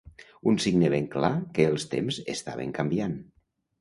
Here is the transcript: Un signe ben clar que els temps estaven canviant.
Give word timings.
Un 0.51 0.55
signe 0.63 0.87
ben 0.93 1.05
clar 1.15 1.29
que 1.57 1.67
els 1.73 1.87
temps 1.93 2.21
estaven 2.37 2.77
canviant. 2.79 3.19